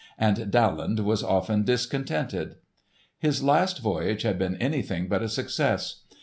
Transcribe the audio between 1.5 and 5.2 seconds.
discontented. His last voyage had been anything